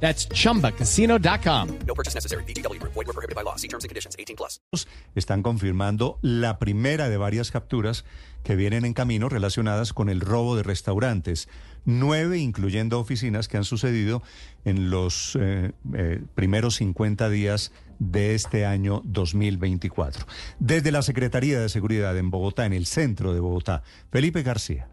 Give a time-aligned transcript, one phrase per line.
[0.00, 1.68] That's chumbacasino.com.
[1.86, 2.44] No purchase necessary.
[2.44, 2.80] BGW.
[2.82, 3.56] Void were prohibited by law.
[3.56, 4.14] See terms and conditions.
[4.16, 4.60] 18 plus.
[5.14, 8.04] están confirmando la primera de varias capturas
[8.42, 11.48] que vienen en camino relacionadas con el robo de restaurantes.
[11.84, 14.22] Nueve, incluyendo oficinas, que han sucedido
[14.64, 20.26] en los eh, eh, primeros 50 días de este año 2024.
[20.58, 24.88] Desde la Secretaría de Seguridad en Bogotá, en el centro de Bogotá, Felipe García.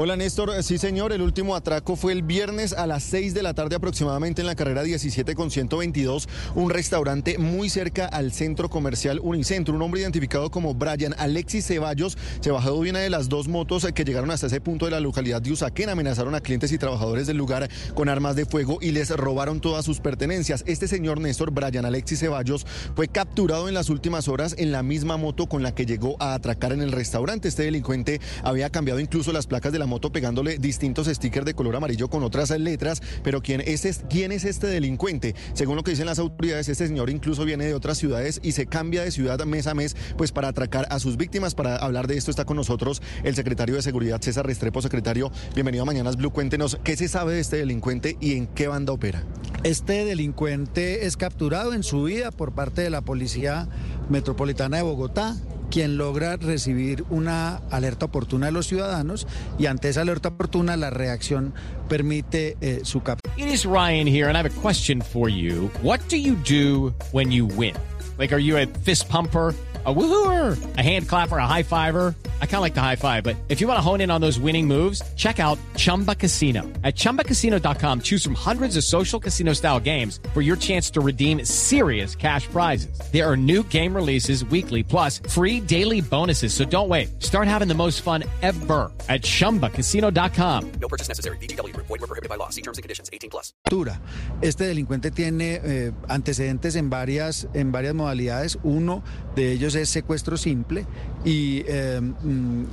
[0.00, 3.52] Hola Néstor, sí señor, el último atraco fue el viernes a las 6 de la
[3.52, 9.18] tarde aproximadamente en la carrera 17 con 122, un restaurante muy cerca al centro comercial
[9.20, 9.74] Unicentro.
[9.74, 13.88] Un hombre identificado como Brian Alexis Ceballos se bajó de una de las dos motos
[13.92, 17.26] que llegaron hasta ese punto de la localidad de Usaquén, amenazaron a clientes y trabajadores
[17.26, 20.62] del lugar con armas de fuego y les robaron todas sus pertenencias.
[20.68, 25.16] Este señor Néstor, Brian Alexis Ceballos, fue capturado en las últimas horas en la misma
[25.16, 27.48] moto con la que llegó a atracar en el restaurante.
[27.48, 31.74] Este delincuente había cambiado incluso las placas de la moto pegándole distintos stickers de color
[31.76, 35.34] amarillo con otras letras, pero ¿quién es, es- quién es este delincuente?
[35.54, 38.66] Según lo que dicen las autoridades, este señor incluso viene de otras ciudades y se
[38.66, 41.54] cambia de ciudad mes a mes pues para atracar a sus víctimas.
[41.54, 44.82] Para hablar de esto está con nosotros el secretario de Seguridad César Restrepo.
[44.82, 46.30] Secretario, bienvenido a Mañanas Blue.
[46.30, 49.24] Cuéntenos qué se sabe de este delincuente y en qué banda opera.
[49.64, 53.68] Este delincuente es capturado en su vida por parte de la Policía
[54.08, 55.36] Metropolitana de Bogotá,
[55.70, 59.26] quien logra recibir una alerta oportuna de los ciudadanos
[59.58, 61.54] y ante esa alerta oportuna la reacción
[61.88, 63.34] permite eh, su captura.
[63.36, 65.70] It is Ryan here, and I have a question for you.
[65.82, 67.74] What do you do when you win?
[68.18, 69.54] Like, are you a fist pumper?
[69.86, 72.14] A woohooer, a hand clapper, a high fiver.
[72.40, 74.20] I kind of like the high five, but if you want to hone in on
[74.20, 76.62] those winning moves, check out Chumba Casino.
[76.82, 81.44] At chumbacasino.com, choose from hundreds of social casino style games for your chance to redeem
[81.44, 82.98] serious cash prizes.
[83.12, 86.52] There are new game releases weekly, plus free daily bonuses.
[86.52, 87.22] So don't wait.
[87.22, 90.72] Start having the most fun ever at chumbacasino.com.
[90.80, 91.36] No purchase necessary.
[91.38, 91.76] BGW.
[91.76, 92.48] Void were prohibited by law.
[92.48, 93.08] See terms and conditions.
[93.12, 93.54] 18 plus.
[93.68, 94.00] captura.
[94.40, 98.58] Este delincuente tiene eh, antecedentes en varias, en varias modalidades.
[98.62, 99.02] Uno
[99.34, 100.86] de ellos es secuestro simple
[101.24, 102.00] y eh,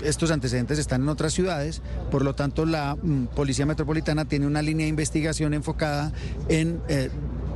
[0.03, 1.81] estos antecedentes están en otras ciudades.
[2.11, 6.11] Por lo tanto, la mm, Policía Metropolitana tiene una línea de investigación enfocada
[6.49, 6.81] en...
[6.87, 7.09] eh,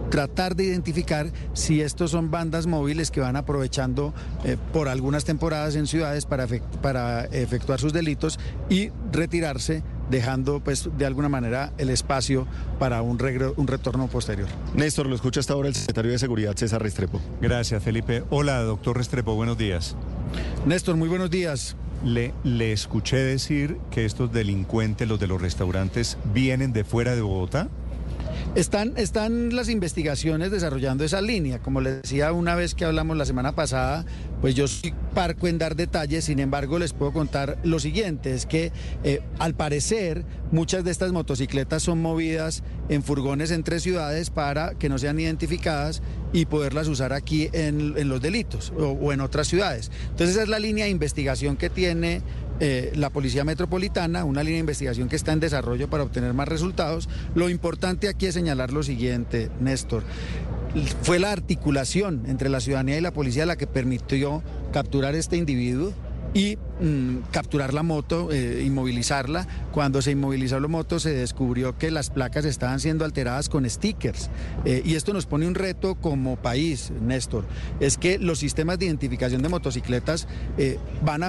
[0.10, 4.12] tratar de identificar si estos son bandas móviles que van aprovechando
[4.44, 8.40] eh, por algunas temporadas en ciudades para, efect- para efectuar sus delitos
[8.72, 12.48] y retirarse dejando pues de alguna manera el espacio
[12.80, 13.20] para un,
[13.56, 14.48] un retorno posterior.
[14.74, 17.22] Néstor, lo escucha hasta ahora el secretario de Seguridad César Restrepo.
[17.40, 18.24] Gracias, Felipe.
[18.32, 19.96] Hola, doctor Restrepo, buenos días.
[20.66, 21.76] Néstor, muy buenos días.
[22.04, 27.22] Le, le escuché decir que estos delincuentes, los de los restaurantes, vienen de fuera de
[27.22, 27.70] Bogotá.
[28.56, 31.60] Están, están las investigaciones desarrollando esa línea.
[31.60, 34.06] Como les decía una vez que hablamos la semana pasada,
[34.42, 38.46] pues yo soy parco en dar detalles, sin embargo les puedo contar lo siguiente, es
[38.46, 38.72] que
[39.04, 44.90] eh, al parecer muchas de estas motocicletas son movidas en furgones entre ciudades para que
[44.90, 46.02] no sean identificadas
[46.34, 49.92] y poderlas usar aquí en, los delitos o, o en otras ciudades.
[50.10, 52.22] Entonces esa es la línea de investigación que tiene
[52.62, 56.48] eh, la Policía Metropolitana, una línea de investigación que está en desarrollo para obtener más
[56.48, 57.08] resultados.
[57.34, 60.04] Lo importante aquí es señalar lo siguiente, Néstor.
[61.02, 65.94] Fue la articulación entre la ciudadanía y la policía la que permitió capturar este individuo
[66.34, 69.48] y mm, capturar la moto, eh, inmovilizarla.
[69.72, 74.30] Cuando se inmovilizó la moto se descubrió que las placas estaban siendo alteradas con stickers.
[74.66, 77.46] Eh, y esto nos pone un reto como país, Néstor.
[77.80, 81.20] Es que los sistemas de identificación de motocicletas eh, van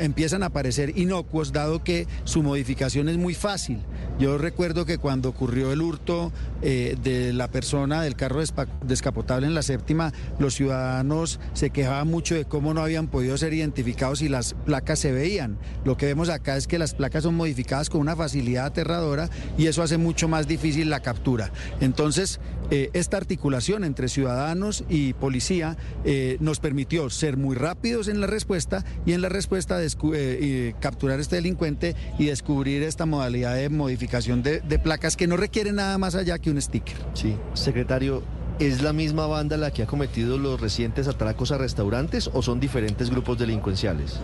[0.00, 3.80] empiezan a parecer inocuos dado que su modificación es muy fácil.
[4.18, 6.32] Yo recuerdo que cuando ocurrió el hurto
[6.62, 8.40] eh, de la persona del carro
[8.82, 13.52] descapotable en la séptima, los ciudadanos se quejaban mucho de cómo no habían podido ser
[13.54, 15.58] identificados y las placas se veían.
[15.84, 19.66] Lo que vemos acá es que las placas son modificadas con una facilidad aterradora y
[19.66, 21.50] eso hace mucho más difícil la captura.
[21.80, 28.20] Entonces, eh, esta articulación entre ciudadanos y policía eh, nos permitió ser muy rápidos en
[28.20, 33.68] la respuesta y en la respuesta eh, capturar este delincuente y descubrir esta modalidad de
[33.68, 36.96] modificación de, de placas que no requiere nada más allá que un sticker.
[37.14, 38.22] Sí, secretario,
[38.58, 42.60] ¿es la misma banda la que ha cometido los recientes atracos a restaurantes o son
[42.60, 44.20] diferentes grupos delincuenciales?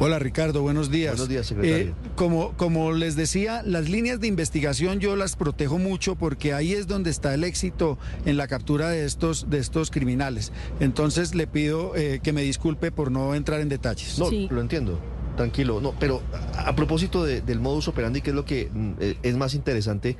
[0.00, 1.12] Hola Ricardo, buenos días.
[1.12, 1.88] Buenos días, secretario.
[1.92, 6.72] Eh, como, como les decía, las líneas de investigación yo las protejo mucho porque ahí
[6.72, 10.50] es donde está el éxito en la captura de estos, de estos criminales.
[10.80, 14.18] Entonces le pido eh, que me disculpe por no entrar en detalles.
[14.18, 14.48] No, Sí.
[14.50, 14.98] lo entiendo.
[15.36, 16.22] Tranquilo, no, pero
[16.56, 19.54] a, a propósito de- del modus operandi, que es lo que mm, eh, es más
[19.54, 20.16] interesante,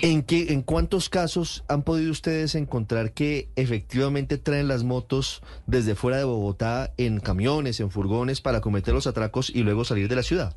[0.00, 5.94] ¿en qué, en cuántos casos han podido ustedes encontrar que efectivamente traen las motos desde
[5.94, 10.16] fuera de Bogotá en camiones, en furgones para cometer los atracos y luego salir de
[10.16, 10.56] la ciudad?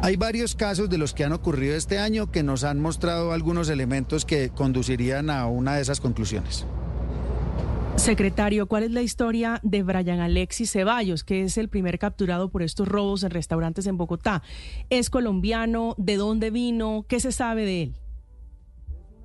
[0.00, 3.68] Hay varios casos de los que han ocurrido este año que nos han mostrado algunos
[3.68, 6.66] elementos que conducirían a una de esas conclusiones.
[7.96, 12.62] Secretario, ¿cuál es la historia de Brian Alexis Ceballos, que es el primer capturado por
[12.62, 14.42] estos robos en restaurantes en Bogotá?
[14.88, 15.96] ¿Es colombiano?
[15.98, 17.04] ¿De dónde vino?
[17.08, 17.94] ¿Qué se sabe de él?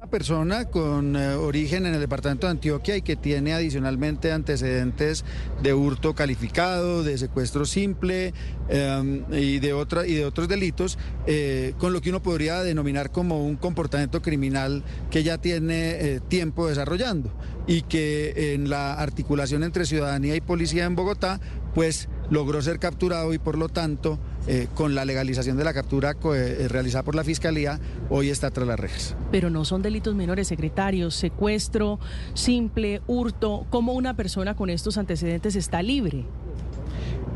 [0.03, 5.23] Una persona con eh, origen en el departamento de Antioquia y que tiene adicionalmente antecedentes
[5.61, 8.33] de hurto calificado, de secuestro simple
[8.67, 13.11] eh, y, de otra, y de otros delitos, eh, con lo que uno podría denominar
[13.11, 17.31] como un comportamiento criminal que ya tiene eh, tiempo desarrollando
[17.65, 21.39] y que en la articulación entre ciudadanía y policía en Bogotá,
[21.73, 26.14] pues logró ser capturado y por lo tanto, eh, con la legalización de la captura
[26.14, 27.80] co- eh, realizada por la Fiscalía,
[28.10, 29.16] hoy está tras las rejas.
[29.31, 31.12] Pero no son delitos menores, secretario.
[31.12, 32.00] Secuestro,
[32.34, 33.66] simple, hurto.
[33.70, 36.25] ¿Cómo una persona con estos antecedentes está libre?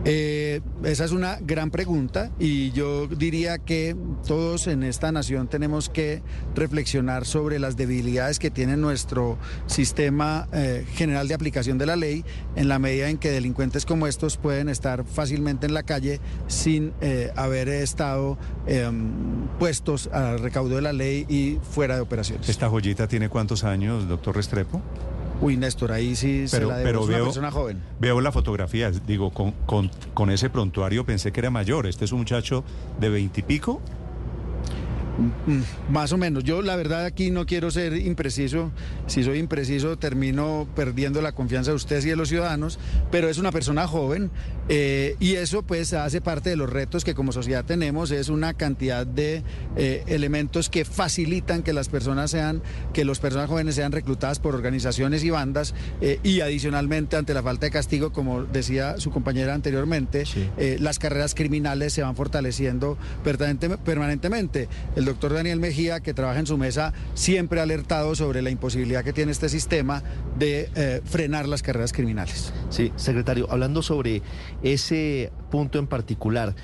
[0.06, 3.96] Eh, esa es una gran pregunta y yo diría que
[4.26, 6.22] todos en esta nación tenemos que
[6.56, 12.24] reflexionar sobre las debilidades que tiene nuestro sistema eh, general de aplicación de la ley
[12.56, 16.94] en la medida en que delincuentes como estos pueden estar fácilmente en la calle sin
[17.02, 18.90] eh, haber estado eh,
[19.60, 22.48] puestos al recaudo de la ley y fuera de operaciones.
[22.50, 24.82] ¿Esta joyita tiene cuántos años, doctor Restrepo?
[25.40, 26.88] Uy, Néstor, ahí sí se Pero, la debo.
[26.88, 27.80] pero una veo, persona joven.
[28.00, 31.86] veo la fotografía, digo, con, con, con ese prontuario pensé que era mayor.
[31.86, 32.64] Este es un muchacho
[33.00, 33.80] de veintipico.
[35.18, 36.44] Mm, Más o menos.
[36.44, 38.72] Yo la verdad aquí no quiero ser impreciso.
[39.08, 42.78] Si soy impreciso termino perdiendo la confianza de ustedes y de los ciudadanos,
[43.12, 44.30] pero es una persona joven
[44.70, 48.12] eh, y eso pues hace parte de los retos que como sociedad tenemos.
[48.12, 49.44] Es una cantidad de
[49.76, 52.62] eh, elementos que facilitan que las personas sean,
[52.94, 57.42] que las personas jóvenes sean reclutadas por organizaciones y bandas eh, y adicionalmente ante la
[57.42, 60.48] falta de castigo, como decía su compañera anteriormente, Sí.
[60.80, 64.68] las carreras criminales se van fortaleciendo permanente- permanentemente.
[64.96, 69.04] El doctor Daniel Mejía, que trabaja en su mesa, siempre ha alertado sobre la imposibilidad
[69.04, 70.04] que tiene este sistema
[70.38, 72.54] de eh, frenar las carreras criminales.
[72.70, 74.22] Sí, secretario, hablando sobre
[74.62, 76.56] ese punto en particular,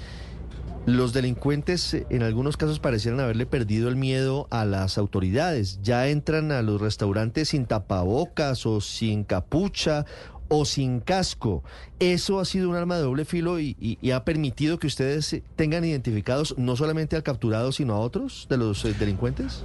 [0.85, 5.79] los delincuentes en algunos casos parecieran haberle perdido el miedo a las autoridades.
[5.81, 10.05] Ya entran a los restaurantes sin tapabocas o sin capucha
[10.55, 11.63] o sin casco.
[11.99, 16.53] Eso ha sido un arma de doble filo y, ha permitido que ustedes tengan identificados
[16.59, 19.63] no solamente al capturado, sino a otros de los eh, delincuentes.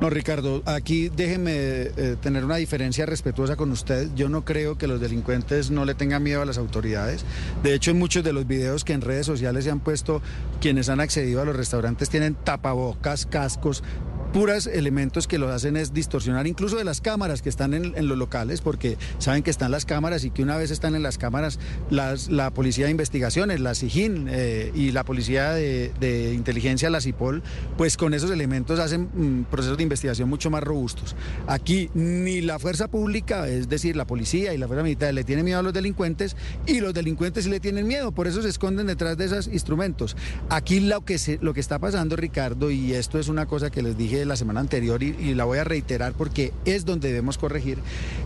[0.00, 4.08] No, Ricardo, aquí déjeme eh, tener una diferencia respetuosa con usted.
[4.16, 7.26] Yo no creo que los delincuentes no le tengan miedo a las autoridades.
[7.62, 10.22] De hecho, en muchos de los videos que en redes sociales se han puesto,
[10.60, 13.84] quienes han accedido a los restaurantes tienen tapabocas, cascos,
[14.32, 18.08] puras elementos que lo hacen es distorsionar incluso de las cámaras que están en, en
[18.08, 21.18] los locales, porque saben que están las cámaras y que una vez están en las
[21.18, 21.58] cámaras
[21.90, 27.42] las, la Policía de Investigaciones, la SIGIN eh, y la Policía de, Inteligencia, la CIPOL,
[27.76, 31.14] pues con esos elementos hacen mm, procesos de investigación mucho más robustos.
[31.46, 35.44] Aquí ni la fuerza pública, es decir, la policía y la fuerza militar, le tienen
[35.44, 36.36] miedo a los delincuentes
[36.66, 40.16] y los delincuentes sí le tienen miedo, por eso se esconden detrás de esos instrumentos.
[40.48, 43.82] Aquí lo que, se, lo que está pasando, Ricardo, y esto es una cosa que
[43.82, 47.38] les dije la semana anterior y, y la voy a reiterar porque es donde debemos
[47.38, 47.78] corregir,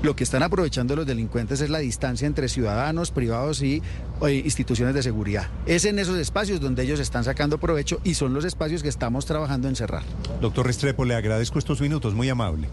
[0.02, 3.82] lo que están aprovechando los delincuentes es la distancia entre ciudadanos, privados y
[4.26, 5.48] eh, instituciones de seguridad.
[5.66, 9.26] Es en esos espacios donde ellos están sacando provecho y son los espacios que estamos
[9.26, 10.02] trabajando en cerrar.
[10.40, 12.68] Doctor Restrepo, le agradezco estos minutos, muy amable.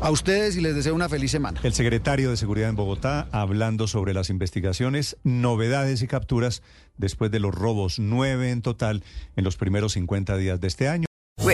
[0.00, 1.60] A ustedes y les deseo una feliz semana.
[1.62, 6.62] El secretario de Seguridad en Bogotá hablando sobre las investigaciones, novedades y capturas
[6.96, 9.02] después de los robos, nueve en total
[9.36, 11.06] en los primeros 50 días de este año.